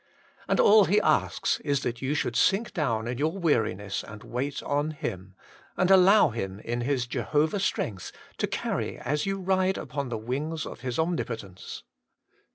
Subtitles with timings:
[0.47, 4.63] And all He asks is that you should sink down in your weariness and wait
[4.63, 5.35] on Him;
[5.77, 10.65] and allow Him in His Jehovah strength to carry as you ride upon the wings
[10.65, 11.83] of His Omni potence.